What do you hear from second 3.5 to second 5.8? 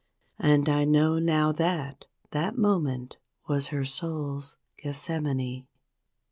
her souks Gethsemane!